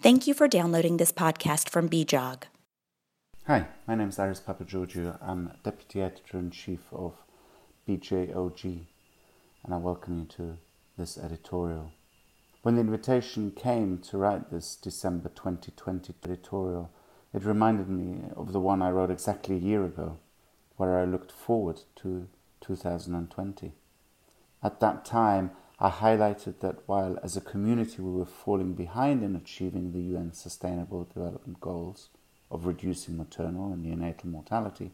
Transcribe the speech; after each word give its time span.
Thank 0.00 0.28
you 0.28 0.34
for 0.34 0.46
downloading 0.46 0.98
this 0.98 1.10
podcast 1.10 1.68
from 1.68 1.88
BJOG. 1.88 2.44
Hi, 3.48 3.66
my 3.88 3.96
name 3.96 4.10
is 4.10 4.20
Aris 4.20 4.40
Papageorghiou. 4.40 5.18
I'm 5.20 5.50
Deputy 5.64 6.00
Editor 6.00 6.38
in 6.38 6.52
Chief 6.52 6.78
of 6.92 7.14
BJOG, 7.88 8.86
and 9.64 9.74
I 9.74 9.76
welcome 9.76 10.20
you 10.20 10.26
to 10.36 10.58
this 10.96 11.18
editorial. 11.18 11.90
When 12.62 12.76
the 12.76 12.82
invitation 12.82 13.50
came 13.50 13.98
to 14.02 14.18
write 14.18 14.52
this 14.52 14.76
December 14.76 15.30
2020 15.30 16.14
editorial, 16.24 16.92
it 17.34 17.44
reminded 17.44 17.88
me 17.88 18.30
of 18.36 18.52
the 18.52 18.60
one 18.60 18.82
I 18.82 18.92
wrote 18.92 19.10
exactly 19.10 19.56
a 19.56 19.58
year 19.58 19.84
ago, 19.84 20.18
where 20.76 20.96
I 20.96 21.06
looked 21.06 21.32
forward 21.32 21.80
to 21.96 22.28
2020. 22.60 23.72
At 24.62 24.78
that 24.78 25.04
time, 25.04 25.50
I 25.80 25.90
highlighted 25.90 26.58
that 26.58 26.78
while 26.86 27.18
as 27.22 27.36
a 27.36 27.40
community 27.40 28.02
we 28.02 28.10
were 28.10 28.24
falling 28.24 28.74
behind 28.74 29.22
in 29.22 29.36
achieving 29.36 29.92
the 29.92 30.00
UN 30.16 30.32
Sustainable 30.32 31.04
Development 31.04 31.60
Goals 31.60 32.08
of 32.50 32.66
reducing 32.66 33.16
maternal 33.16 33.72
and 33.72 33.84
neonatal 33.84 34.24
mortality, 34.24 34.90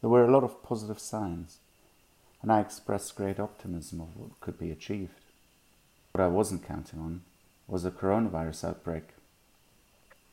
there 0.00 0.10
were 0.10 0.24
a 0.24 0.30
lot 0.30 0.44
of 0.44 0.62
positive 0.62 1.00
signs, 1.00 1.58
and 2.42 2.52
I 2.52 2.60
expressed 2.60 3.16
great 3.16 3.40
optimism 3.40 4.00
of 4.00 4.16
what 4.16 4.38
could 4.40 4.56
be 4.56 4.70
achieved. 4.70 5.18
What 6.12 6.22
I 6.22 6.28
wasn't 6.28 6.66
counting 6.66 7.00
on 7.00 7.22
was 7.66 7.84
a 7.84 7.90
coronavirus 7.90 8.68
outbreak. 8.68 9.14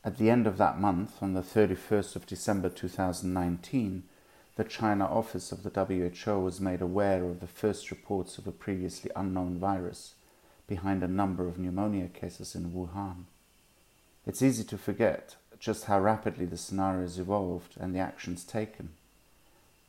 At 0.04 0.18
the 0.18 0.30
end 0.30 0.46
of 0.46 0.58
that 0.58 0.78
month, 0.78 1.20
on 1.20 1.32
the 1.32 1.42
31st 1.42 2.14
of 2.14 2.26
December 2.26 2.68
2019, 2.68 4.04
the 4.56 4.64
China 4.64 5.06
office 5.06 5.50
of 5.50 5.62
the 5.62 5.70
WHO 5.70 6.38
was 6.38 6.60
made 6.60 6.82
aware 6.82 7.24
of 7.24 7.40
the 7.40 7.46
first 7.46 7.90
reports 7.90 8.36
of 8.36 8.46
a 8.46 8.52
previously 8.52 9.10
unknown 9.16 9.58
virus 9.58 10.14
behind 10.66 11.02
a 11.02 11.08
number 11.08 11.48
of 11.48 11.58
pneumonia 11.58 12.08
cases 12.08 12.54
in 12.54 12.70
Wuhan. 12.72 13.24
It's 14.26 14.42
easy 14.42 14.64
to 14.64 14.78
forget 14.78 15.36
just 15.58 15.84
how 15.84 16.00
rapidly 16.00 16.44
the 16.44 16.56
scenarios 16.56 17.18
evolved 17.18 17.76
and 17.80 17.94
the 17.94 17.98
actions 17.98 18.44
taken. 18.44 18.90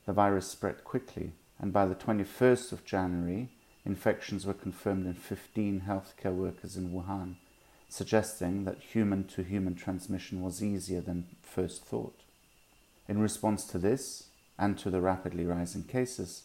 The 0.06 0.14
virus 0.14 0.48
spread 0.48 0.84
quickly, 0.84 1.32
and 1.60 1.74
by 1.74 1.86
the 1.86 1.96
21st 1.96 2.72
of 2.72 2.86
January, 2.86 3.50
infections 3.86 4.46
were 4.46 4.54
confirmed 4.54 5.06
in 5.06 5.14
15 5.14 5.84
healthcare 5.88 6.34
workers 6.34 6.78
in 6.78 6.90
Wuhan, 6.90 7.36
suggesting 7.90 8.66
that 8.66 8.80
human 8.80 9.26
to 9.26 9.44
human 9.44 9.76
transmission 9.76 10.42
was 10.42 10.64
easier 10.64 11.02
than 11.02 11.28
first 11.42 11.86
thought. 11.86 12.22
In 13.08 13.20
response 13.20 13.66
to 13.66 13.78
this, 13.78 14.28
and 14.58 14.78
to 14.78 14.90
the 14.90 15.02
rapidly 15.02 15.46
rising 15.46 15.84
cases, 15.84 16.44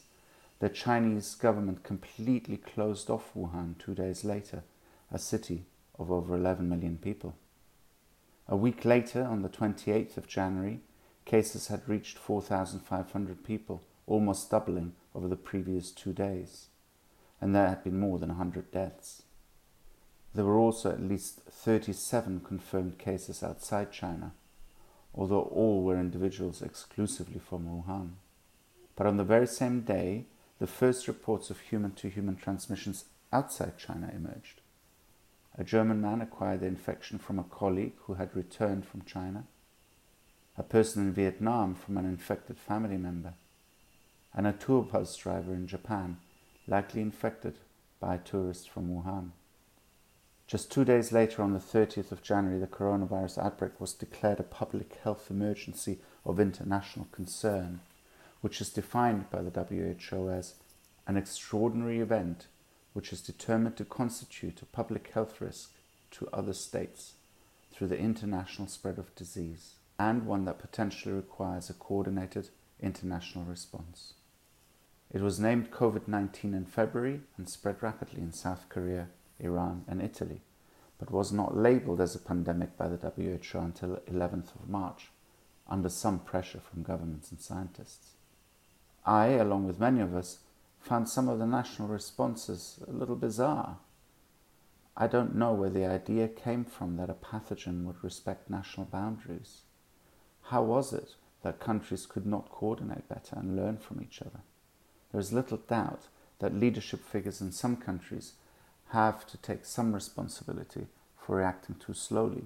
the 0.60 0.68
Chinese 0.68 1.34
government 1.34 1.84
completely 1.84 2.56
closed 2.56 3.10
off 3.10 3.32
Wuhan 3.34 3.78
two 3.78 3.94
days 3.94 4.24
later, 4.24 4.64
a 5.12 5.18
city 5.18 5.66
of 5.98 6.10
over 6.10 6.34
11 6.34 6.68
million 6.68 6.98
people. 6.98 7.36
A 8.48 8.56
week 8.56 8.84
later, 8.84 9.24
on 9.24 9.42
the 9.42 9.48
28th 9.48 10.16
of 10.16 10.26
January, 10.26 10.80
cases 11.24 11.68
had 11.68 11.88
reached 11.88 12.18
4,500 12.18 13.44
people, 13.44 13.82
almost 14.06 14.50
doubling 14.50 14.94
over 15.14 15.28
the 15.28 15.36
previous 15.36 15.90
two 15.90 16.12
days, 16.12 16.68
and 17.40 17.54
there 17.54 17.68
had 17.68 17.84
been 17.84 18.00
more 18.00 18.18
than 18.18 18.30
100 18.30 18.72
deaths. 18.72 19.22
There 20.34 20.44
were 20.44 20.58
also 20.58 20.90
at 20.90 21.02
least 21.02 21.40
37 21.50 22.40
confirmed 22.40 22.98
cases 22.98 23.42
outside 23.42 23.92
China, 23.92 24.32
although 25.14 25.42
all 25.42 25.82
were 25.82 25.98
individuals 25.98 26.62
exclusively 26.62 27.38
from 27.38 27.64
Wuhan. 27.64 28.12
But 28.96 29.06
on 29.06 29.16
the 29.16 29.24
very 29.24 29.46
same 29.46 29.82
day, 29.82 30.26
the 30.58 30.66
first 30.66 31.06
reports 31.08 31.50
of 31.50 31.60
human 31.60 31.92
to 31.92 32.08
human 32.08 32.36
transmissions 32.36 33.04
outside 33.32 33.78
China 33.78 34.10
emerged. 34.14 34.60
A 35.56 35.64
German 35.64 36.00
man 36.00 36.20
acquired 36.20 36.60
the 36.60 36.66
infection 36.66 37.18
from 37.18 37.38
a 37.38 37.44
colleague 37.44 37.94
who 38.02 38.14
had 38.14 38.34
returned 38.34 38.86
from 38.86 39.02
China, 39.02 39.44
a 40.56 40.62
person 40.62 41.02
in 41.02 41.12
Vietnam 41.12 41.74
from 41.74 41.96
an 41.96 42.04
infected 42.04 42.58
family 42.58 42.96
member, 42.96 43.34
and 44.34 44.46
a 44.46 44.52
tour 44.52 44.82
bus 44.82 45.16
driver 45.16 45.52
in 45.52 45.66
Japan, 45.66 46.18
likely 46.66 47.00
infected 47.00 47.58
by 48.00 48.16
a 48.16 48.18
tourist 48.18 48.68
from 48.68 48.88
Wuhan. 48.88 49.30
Just 50.48 50.72
two 50.72 50.82
days 50.82 51.12
later, 51.12 51.42
on 51.42 51.52
the 51.52 51.58
30th 51.58 52.10
of 52.10 52.22
January, 52.22 52.58
the 52.58 52.66
coronavirus 52.66 53.36
outbreak 53.44 53.78
was 53.78 53.92
declared 53.92 54.40
a 54.40 54.42
public 54.42 54.98
health 55.04 55.30
emergency 55.30 55.98
of 56.24 56.40
international 56.40 57.06
concern, 57.12 57.80
which 58.40 58.62
is 58.62 58.70
defined 58.70 59.28
by 59.30 59.42
the 59.42 59.50
WHO 59.50 60.30
as 60.30 60.54
an 61.06 61.18
extraordinary 61.18 62.00
event 62.00 62.46
which 62.94 63.12
is 63.12 63.20
determined 63.20 63.76
to 63.76 63.84
constitute 63.84 64.62
a 64.62 64.66
public 64.66 65.10
health 65.12 65.40
risk 65.42 65.70
to 66.10 66.28
other 66.32 66.54
states 66.54 67.12
through 67.70 67.86
the 67.86 67.98
international 67.98 68.66
spread 68.66 68.98
of 68.98 69.14
disease, 69.14 69.74
and 69.98 70.24
one 70.24 70.46
that 70.46 70.58
potentially 70.58 71.14
requires 71.14 71.68
a 71.68 71.74
coordinated 71.74 72.48
international 72.80 73.44
response. 73.44 74.14
It 75.12 75.20
was 75.20 75.38
named 75.38 75.70
COVID 75.70 76.08
19 76.08 76.54
in 76.54 76.64
February 76.64 77.20
and 77.36 77.48
spread 77.48 77.82
rapidly 77.82 78.22
in 78.22 78.32
South 78.32 78.64
Korea 78.70 79.08
Iran, 79.40 79.84
and 79.88 80.02
Italy, 80.02 80.42
but 80.98 81.10
was 81.10 81.32
not 81.32 81.56
labeled 81.56 82.00
as 82.00 82.14
a 82.14 82.20
pandemic 82.20 82.76
by 82.76 82.88
the 82.88 82.96
WHO 82.96 83.58
until 83.58 83.96
11th 84.10 84.54
of 84.54 84.68
March, 84.68 85.10
under 85.68 85.88
some 85.88 86.18
pressure 86.18 86.60
from 86.60 86.82
governments 86.82 87.30
and 87.30 87.40
scientists. 87.40 88.12
I, 89.04 89.28
along 89.28 89.66
with 89.66 89.80
many 89.80 90.00
of 90.00 90.14
us, 90.14 90.38
found 90.80 91.08
some 91.08 91.28
of 91.28 91.38
the 91.38 91.46
national 91.46 91.88
responses 91.88 92.80
a 92.86 92.92
little 92.92 93.16
bizarre. 93.16 93.78
I 94.96 95.06
don't 95.06 95.36
know 95.36 95.52
where 95.52 95.70
the 95.70 95.86
idea 95.86 96.28
came 96.28 96.64
from 96.64 96.96
that 96.96 97.10
a 97.10 97.14
pathogen 97.14 97.84
would 97.84 98.02
respect 98.02 98.50
national 98.50 98.86
boundaries. 98.86 99.62
How 100.42 100.62
was 100.62 100.92
it 100.92 101.14
that 101.42 101.60
countries 101.60 102.06
could 102.06 102.26
not 102.26 102.50
coordinate 102.50 103.08
better 103.08 103.36
and 103.36 103.54
learn 103.54 103.76
from 103.78 104.02
each 104.02 104.20
other? 104.20 104.40
There 105.12 105.20
is 105.20 105.32
little 105.32 105.58
doubt 105.58 106.08
that 106.40 106.54
leadership 106.54 107.04
figures 107.04 107.40
in 107.40 107.52
some 107.52 107.76
countries 107.76 108.32
have 108.90 109.26
to 109.26 109.36
take 109.36 109.64
some 109.64 109.92
responsibility 109.94 110.86
for 111.16 111.36
reacting 111.36 111.76
too 111.76 111.94
slowly, 111.94 112.44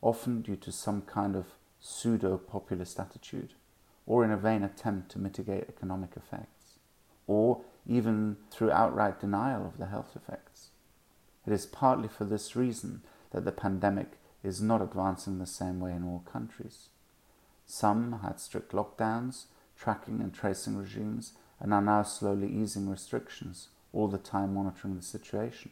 often 0.00 0.42
due 0.42 0.56
to 0.56 0.72
some 0.72 1.02
kind 1.02 1.34
of 1.34 1.46
pseudo 1.80 2.36
populist 2.36 3.00
attitude, 3.00 3.54
or 4.06 4.24
in 4.24 4.30
a 4.30 4.36
vain 4.36 4.62
attempt 4.62 5.10
to 5.10 5.18
mitigate 5.18 5.68
economic 5.68 6.10
effects, 6.16 6.78
or 7.26 7.62
even 7.86 8.36
through 8.50 8.70
outright 8.70 9.20
denial 9.20 9.66
of 9.66 9.78
the 9.78 9.86
health 9.86 10.14
effects. 10.14 10.68
It 11.46 11.52
is 11.52 11.66
partly 11.66 12.08
for 12.08 12.24
this 12.24 12.54
reason 12.54 13.02
that 13.30 13.44
the 13.44 13.52
pandemic 13.52 14.18
is 14.44 14.60
not 14.60 14.82
advancing 14.82 15.38
the 15.38 15.46
same 15.46 15.80
way 15.80 15.92
in 15.92 16.04
all 16.04 16.24
countries. 16.30 16.88
Some 17.66 18.20
had 18.22 18.38
strict 18.40 18.72
lockdowns, 18.72 19.44
tracking 19.76 20.20
and 20.20 20.34
tracing 20.34 20.76
regimes, 20.76 21.32
and 21.58 21.72
are 21.72 21.80
now 21.80 22.02
slowly 22.02 22.48
easing 22.48 22.88
restrictions 22.88 23.68
all 23.92 24.08
the 24.08 24.18
time 24.18 24.54
monitoring 24.54 24.96
the 24.96 25.02
situation. 25.02 25.70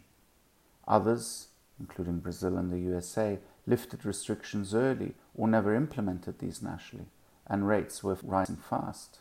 Others, 0.87 1.49
including 1.79 2.19
Brazil 2.19 2.57
and 2.57 2.71
the 2.71 2.79
USA, 2.79 3.39
lifted 3.67 4.05
restrictions 4.05 4.75
early 4.75 5.15
or 5.35 5.49
never 5.49 5.75
implemented 5.75 6.39
these 6.39 6.63
nationally, 6.63 7.07
and 7.47 7.67
rates 7.67 8.03
were 8.03 8.19
rising 8.23 8.57
fast. 8.57 9.21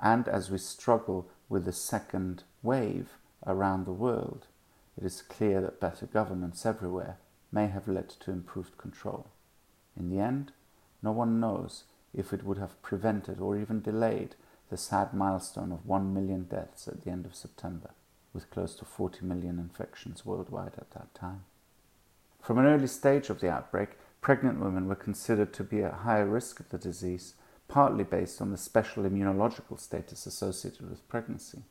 And 0.00 0.26
as 0.28 0.50
we 0.50 0.58
struggle 0.58 1.28
with 1.48 1.64
the 1.64 1.72
second 1.72 2.44
wave 2.62 3.10
around 3.46 3.84
the 3.84 3.92
world, 3.92 4.46
it 4.96 5.04
is 5.04 5.22
clear 5.22 5.60
that 5.60 5.80
better 5.80 6.06
governance 6.06 6.64
everywhere 6.66 7.18
may 7.50 7.66
have 7.66 7.88
led 7.88 8.08
to 8.08 8.30
improved 8.30 8.78
control. 8.78 9.28
In 9.96 10.10
the 10.10 10.18
end, 10.18 10.52
no 11.02 11.12
one 11.12 11.40
knows 11.40 11.84
if 12.14 12.32
it 12.32 12.44
would 12.44 12.58
have 12.58 12.80
prevented 12.82 13.40
or 13.40 13.56
even 13.56 13.80
delayed 13.80 14.34
the 14.70 14.76
sad 14.76 15.12
milestone 15.12 15.72
of 15.72 15.86
1 15.86 16.14
million 16.14 16.44
deaths 16.44 16.88
at 16.88 17.02
the 17.02 17.10
end 17.10 17.26
of 17.26 17.34
September 17.34 17.90
with 18.32 18.50
close 18.50 18.74
to 18.76 18.84
40 18.84 19.24
million 19.24 19.58
infections 19.58 20.24
worldwide 20.24 20.74
at 20.78 20.90
that 20.92 21.14
time. 21.14 21.44
From 22.40 22.58
an 22.58 22.66
early 22.66 22.86
stage 22.86 23.30
of 23.30 23.40
the 23.40 23.50
outbreak, 23.50 23.90
pregnant 24.20 24.60
women 24.60 24.88
were 24.88 24.94
considered 24.94 25.52
to 25.54 25.64
be 25.64 25.82
at 25.82 25.92
higher 25.92 26.26
risk 26.26 26.60
of 26.60 26.68
the 26.70 26.78
disease, 26.78 27.34
partly 27.68 28.04
based 28.04 28.40
on 28.40 28.50
the 28.50 28.56
special 28.56 29.04
immunological 29.04 29.78
status 29.78 30.26
associated 30.26 30.88
with 30.88 31.08
pregnancy, 31.08 31.62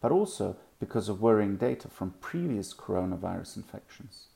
but 0.00 0.12
also 0.12 0.56
because 0.80 1.08
of 1.08 1.20
worrying 1.20 1.56
data 1.56 1.88
from 1.88 2.14
previous 2.20 2.74
coronavirus 2.74 3.56
infections. 3.56 4.28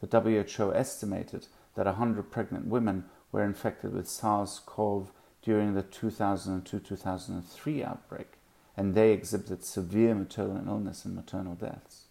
The 0.00 0.20
WHO 0.20 0.72
estimated 0.74 1.48
that 1.74 1.86
100 1.86 2.30
pregnant 2.30 2.66
women 2.66 3.04
were 3.32 3.44
infected 3.44 3.92
with 3.92 4.08
SARS 4.08 4.60
CoV 4.64 5.12
during 5.42 5.74
the 5.74 5.82
2002 5.82 6.78
2003 6.78 7.84
outbreak, 7.84 8.32
and 8.80 8.94
they 8.94 9.12
exhibited 9.12 9.62
severe 9.62 10.14
maternal 10.14 10.66
illness 10.66 11.04
and 11.04 11.14
maternal 11.14 11.54
deaths. 11.54 12.04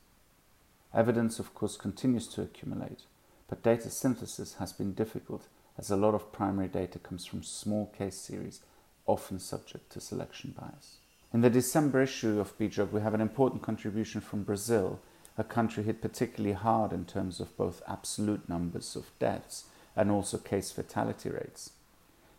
Evidence, 0.94 1.40
of 1.40 1.56
course, 1.56 1.76
continues 1.76 2.28
to 2.28 2.44
accumulate, 2.44 3.06
but 3.48 3.64
data 3.64 3.90
synthesis 3.90 4.54
has 4.60 4.72
been 4.72 4.94
difficult 4.94 5.48
as 5.80 5.90
a 5.90 5.96
lot 5.96 6.14
of 6.14 6.32
primary 6.32 6.68
data 6.68 7.00
comes 7.00 7.26
from 7.26 7.42
small 7.42 7.88
case 7.98 8.18
series, 8.18 8.62
often 9.08 9.40
subject 9.40 9.92
to 9.92 10.00
selection 10.00 10.54
bias. 10.56 10.98
In 11.34 11.42
the 11.42 11.50
December 11.50 12.04
issue 12.04 12.40
of 12.40 12.56
BJOG, 12.60 12.92
we 12.92 13.02
have 13.02 13.16
an 13.16 13.22
important 13.22 13.64
contribution 13.64 14.22
from 14.22 14.44
Brazil, 14.44 15.00
a 15.40 15.44
country 15.44 15.82
hit 15.82 16.04
particularly 16.04 16.54
hard 16.54 16.94
in 16.94 17.04
terms 17.04 17.40
of 17.40 17.58
both 17.58 17.82
absolute 17.88 18.48
numbers 18.48 18.96
of 18.96 19.10
deaths 19.18 19.64
and 19.96 20.12
also 20.12 20.38
case 20.38 20.70
fatality 20.70 21.32
rates. 21.32 21.72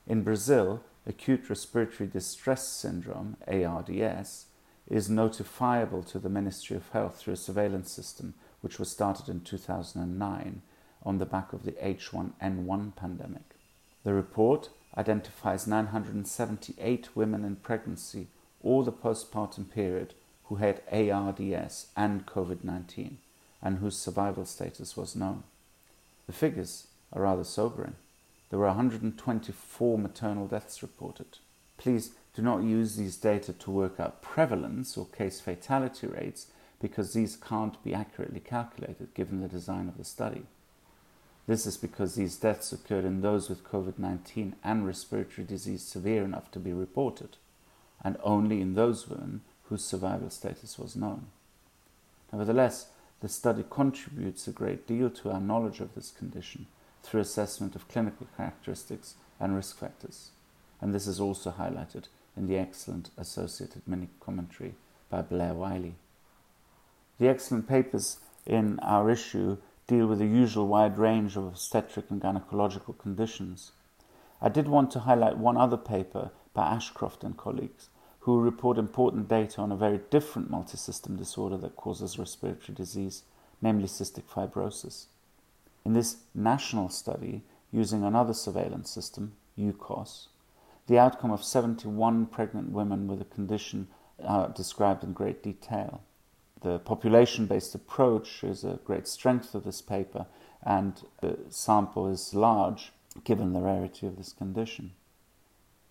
In 0.07 0.23
Brazil, 0.23 0.85
acute 1.11 1.51
respiratory 1.51 2.09
distress 2.09 2.67
syndrome, 2.67 3.37
ARDS, 3.47 4.47
is 4.89 5.09
notifiable 5.09 6.07
to 6.07 6.19
the 6.19 6.29
Ministry 6.29 6.77
of 6.77 6.89
Health 6.91 7.19
through 7.19 7.35
a 7.35 7.37
surveillance 7.37 7.91
system 7.91 8.35
which 8.61 8.79
was 8.79 8.91
started 8.91 9.29
in 9.29 9.41
2009 9.41 10.63
on 11.03 11.19
the 11.19 11.27
back 11.27 11.53
of 11.53 11.65
the 11.65 11.73
H1N1 11.73 12.97
pandemic. 12.97 13.57
The 14.05 14.15
report 14.15 14.71
identifies 14.97 15.67
978 15.67 17.17
women 17.17 17.45
in 17.45 17.57
pregnancy 17.57 18.29
or 18.63 18.85
the 18.85 18.93
postpartum 18.93 19.71
period 19.71 20.15
who 20.45 20.57
had 20.57 20.83
ARDS 20.93 21.89
and 21.97 22.27
COVID 22.27 22.65
19 22.65 23.19
and 23.63 23.79
whose 23.79 23.97
survival 23.97 24.45
status 24.45 24.97
was 24.97 25.17
known. 25.17 25.43
The 26.27 26.33
figures 26.33 26.87
are 27.13 27.23
rather 27.23 27.45
sobering. 27.45 27.97
There 28.51 28.59
were 28.59 28.67
124 28.67 29.99
maternal 29.99 30.49
deaths 30.49 30.83
reported. 30.83 31.39
Please 31.79 32.11
do 32.35 32.43
not 32.43 32.65
use 32.65 32.97
these 32.97 33.17
data 33.17 33.53
to 33.53 33.71
work 33.71 34.01
out 34.01 34.23
prevalence 34.23 34.97
or 34.97 35.07
case 35.07 35.41
fatality 35.41 36.09
rates 36.09 36.49
because 36.81 37.13
these 37.13 37.37
can't 37.37 37.83
be 37.85 37.95
accurately 37.95 38.41
calculated 38.41 39.15
given 39.15 39.41
the 39.41 39.49
design 39.49 39.87
of 39.89 39.97
the 39.97 40.05
study. 40.05 40.43
This 41.47 41.65
is 41.65 41.77
because 41.77 42.15
these 42.15 42.37
deaths 42.37 42.73
occurred 42.73 43.05
in 43.05 43.23
those 43.23 43.49
with 43.49 43.65
COVID 43.65 43.99
19 43.99 44.57
and 44.63 44.87
respiratory 44.87 45.47
disease 45.47 45.83
severe 45.83 46.25
enough 46.25 46.51
to 46.53 46.59
be 46.59 46.73
reported, 46.73 47.37
and 48.03 48.17
only 48.23 48.61
in 48.61 48.75
those 48.75 49.09
women 49.09 49.43
whose 49.65 49.85
survival 49.85 50.31
status 50.31 50.79
was 50.79 50.97
known. 50.97 51.27
Nevertheless, 52.33 52.89
the 53.21 53.29
study 53.29 53.65
contributes 53.69 54.47
a 54.49 54.53
great 54.53 54.87
deal 54.87 55.11
to 55.11 55.31
our 55.31 55.41
knowledge 55.41 55.81
of 55.81 55.95
this 55.95 56.11
condition 56.11 56.67
through 57.03 57.21
assessment 57.21 57.75
of 57.75 57.89
clinical 57.89 58.27
characteristics 58.37 59.15
and 59.39 59.55
risk 59.55 59.79
factors, 59.79 60.31
and 60.81 60.95
this 60.95 61.07
is 61.07 61.21
also 61.21 61.51
highlighted 61.51 62.05
in 62.37 62.47
the 62.47 62.57
excellent 62.59 63.11
associated 63.17 63.83
mini 63.87 64.09
commentary 64.21 64.75
by 65.09 65.23
Blair 65.23 65.55
Wylie. 65.55 65.97
The 67.19 67.29
excellent 67.29 67.69
papers 67.69 68.19
in 68.47 68.79
our 68.81 69.11
issue 69.11 69.59
deal 69.87 70.07
with 70.07 70.21
the 70.21 70.27
usual 70.27 70.67
wide 70.67 70.99
range 70.99 71.37
of 71.37 71.45
obstetric 71.45 72.11
and 72.11 72.23
gynecological 72.23 72.97
conditions. 72.97 73.73
I 74.41 74.49
did 74.49 74.69
want 74.69 74.91
to 74.93 75.01
highlight 75.01 75.37
one 75.37 75.57
other 75.57 75.77
paper 75.77 76.31
by 76.55 76.71
Ashcroft 76.71 77.25
and 77.25 77.37
colleagues 77.37 77.89
who 78.21 78.41
report 78.41 78.79
important 78.79 79.29
data 79.29 79.61
on 79.61 79.73
a 79.73 79.77
very 79.77 80.01
different 80.11 80.51
multisystem 80.51 81.17
disorder 81.17 81.57
that 81.57 81.77
causes 81.77 82.19
respiratory 82.19 82.75
disease, 82.75 83.23
namely 83.63 83.87
cystic 83.87 84.25
fibrosis. 84.25 85.07
In 85.91 85.95
this 85.95 86.19
national 86.37 86.89
study, 86.89 87.43
using 87.73 88.05
another 88.05 88.33
surveillance 88.33 88.89
system, 88.89 89.33
UKOSS, 89.59 90.29
the 90.87 91.01
outcome 91.01 91.33
of 91.33 91.43
71 91.43 92.27
pregnant 92.27 92.71
women 92.71 93.09
with 93.09 93.19
the 93.19 93.25
condition 93.25 93.89
are 94.23 94.51
described 94.51 95.03
in 95.03 95.13
great 95.13 95.43
detail 95.43 96.05
the 96.61 96.79
population 96.79 97.47
based 97.47 97.75
approach 97.75 98.45
is 98.45 98.65
a 98.65 98.79
great 98.85 99.09
strength 99.09 99.55
of 99.55 99.65
this 99.65 99.81
paper, 99.81 100.27
and 100.63 101.03
the 101.21 101.39
sample 101.49 102.07
is 102.07 102.35
large 102.35 102.93
given 103.25 103.53
the 103.53 103.61
rarity 103.61 104.07
of 104.07 104.17
this 104.17 104.33
condition. 104.33 104.93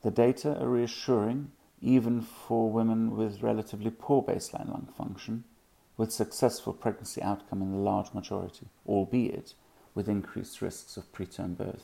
The 0.03 0.11
data 0.11 0.59
are 0.59 0.69
reassuring 0.69 1.51
even 1.81 2.21
for 2.21 2.69
women 2.69 3.15
with 3.15 3.41
relatively 3.41 3.91
poor 3.91 4.21
baseline 4.21 4.69
lung 4.69 4.87
function, 4.95 5.43
with 5.97 6.11
successful 6.11 6.73
pregnancy 6.73 7.21
outcome 7.21 7.61
in 7.61 7.71
the 7.71 7.77
large 7.77 8.13
majority, 8.13 8.67
albeit 8.87 9.53
with 9.99 10.07
increased 10.07 10.61
risks 10.61 10.95
of 10.95 11.11
preterm 11.11 11.57
birth 11.57 11.83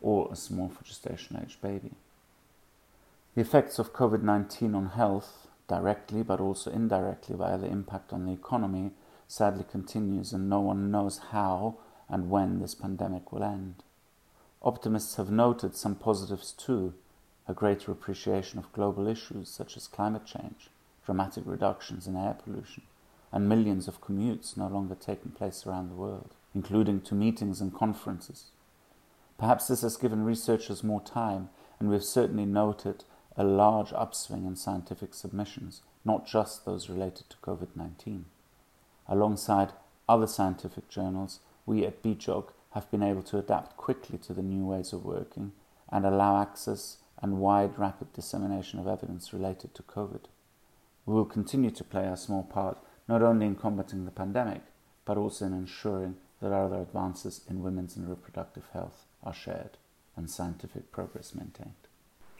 or 0.00 0.28
a 0.30 0.36
small 0.36 0.68
for 0.68 0.84
gestation 0.84 1.36
age 1.42 1.58
baby. 1.60 1.90
The 3.34 3.40
effects 3.40 3.80
of 3.80 3.92
COVID 3.92 4.22
19 4.22 4.76
on 4.76 4.90
health 4.90 5.48
directly 5.66 6.22
but 6.22 6.38
also 6.38 6.70
indirectly 6.70 7.34
via 7.34 7.58
the 7.58 7.66
impact 7.66 8.12
on 8.12 8.26
the 8.26 8.32
economy, 8.32 8.92
sadly 9.26 9.64
continues, 9.68 10.32
and 10.32 10.48
no 10.48 10.60
one 10.60 10.92
knows 10.92 11.18
how 11.32 11.78
and 12.08 12.30
when 12.30 12.60
this 12.60 12.76
pandemic 12.76 13.32
will 13.32 13.42
end. 13.42 13.82
Optimists 14.62 15.16
have 15.16 15.32
noted 15.32 15.74
some 15.74 15.96
positives 15.96 16.52
too 16.52 16.94
a 17.48 17.54
greater 17.54 17.90
appreciation 17.90 18.60
of 18.60 18.72
global 18.72 19.08
issues 19.08 19.48
such 19.48 19.76
as 19.76 19.88
climate 19.88 20.24
change, 20.24 20.70
dramatic 21.04 21.42
reductions 21.44 22.06
in 22.06 22.14
air 22.14 22.36
pollution, 22.44 22.84
and 23.32 23.48
millions 23.48 23.88
of 23.88 24.00
commutes 24.00 24.56
no 24.56 24.68
longer 24.68 24.94
taking 24.94 25.32
place 25.32 25.66
around 25.66 25.88
the 25.88 26.00
world, 26.00 26.34
including 26.58 27.00
to 27.00 27.14
meetings 27.14 27.60
and 27.60 27.72
conferences. 27.72 28.46
Perhaps 29.38 29.68
this 29.68 29.82
has 29.82 29.96
given 29.96 30.24
researchers 30.24 30.82
more 30.82 31.00
time, 31.00 31.50
and 31.78 31.88
we've 31.88 32.02
certainly 32.02 32.44
noted 32.44 33.04
a 33.36 33.44
large 33.44 33.92
upswing 33.92 34.44
in 34.44 34.56
scientific 34.56 35.14
submissions, 35.14 35.82
not 36.04 36.26
just 36.26 36.64
those 36.64 36.90
related 36.90 37.30
to 37.30 37.36
COVID 37.36 37.68
19. 37.76 38.24
Alongside 39.06 39.70
other 40.08 40.26
scientific 40.26 40.88
journals, 40.88 41.38
we 41.64 41.86
at 41.86 42.02
BJOG 42.02 42.48
have 42.72 42.90
been 42.90 43.04
able 43.04 43.22
to 43.22 43.38
adapt 43.38 43.76
quickly 43.76 44.18
to 44.18 44.32
the 44.32 44.42
new 44.42 44.64
ways 44.64 44.92
of 44.92 45.04
working 45.04 45.52
and 45.92 46.04
allow 46.04 46.42
access 46.42 46.96
and 47.22 47.38
wide, 47.38 47.78
rapid 47.78 48.12
dissemination 48.12 48.80
of 48.80 48.88
evidence 48.88 49.32
related 49.32 49.76
to 49.76 49.84
COVID. 49.84 50.22
We 51.06 51.14
will 51.14 51.24
continue 51.24 51.70
to 51.70 51.84
play 51.84 52.08
our 52.08 52.16
small 52.16 52.42
part 52.42 52.78
not 53.06 53.22
only 53.22 53.46
in 53.46 53.54
combating 53.54 54.06
the 54.06 54.10
pandemic, 54.10 54.62
but 55.04 55.16
also 55.16 55.46
in 55.46 55.52
ensuring 55.52 56.16
that 56.40 56.52
other 56.52 56.80
advances 56.80 57.40
in 57.48 57.62
women's 57.62 57.96
and 57.96 58.08
reproductive 58.08 58.64
health 58.72 59.04
are 59.22 59.34
shared 59.34 59.76
and 60.16 60.30
scientific 60.30 60.92
progress 60.92 61.34
maintained. 61.34 61.72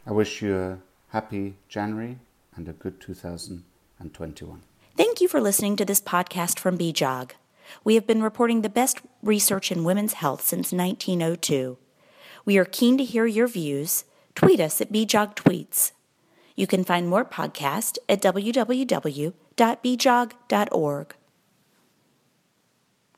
I 0.05 0.11
wish 0.11 0.41
you 0.41 0.57
a 0.57 0.77
happy 1.09 1.55
January 1.67 2.17
and 2.55 2.67
a 2.67 2.73
good 2.73 2.99
2021. 2.99 4.61
Thank 4.97 5.21
you 5.21 5.27
for 5.27 5.41
listening 5.41 5.75
to 5.77 5.85
this 5.85 6.01
podcast 6.01 6.59
from 6.59 6.77
BJOG. 6.77 7.31
We 7.83 7.95
have 7.95 8.07
been 8.07 8.23
reporting 8.23 8.61
the 8.61 8.69
best 8.69 9.01
research 9.21 9.71
in 9.71 9.83
women's 9.83 10.13
health 10.13 10.41
since 10.41 10.71
1902. 10.71 11.77
We 12.45 12.57
are 12.57 12.65
keen 12.65 12.97
to 12.97 13.03
hear 13.03 13.25
your 13.25 13.47
views. 13.47 14.05
Tweet 14.35 14.59
us 14.59 14.81
at 14.81 14.91
BJOG 14.91 15.35
Tweets. 15.35 15.91
You 16.55 16.67
can 16.67 16.83
find 16.83 17.07
more 17.07 17.23
podcasts 17.23 17.97
at 18.09 18.21
www.bjog.org. 18.21 19.35